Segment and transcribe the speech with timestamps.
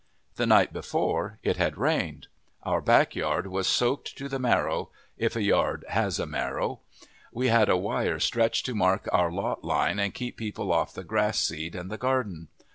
[0.35, 2.25] The night before it had rained.
[2.63, 6.79] Our back yard was soaked to the marrow, if a yard has a marrow.
[7.31, 11.03] We had a wire stretched to mark our lot line and keep people off the
[11.03, 12.47] grass seed and the garden.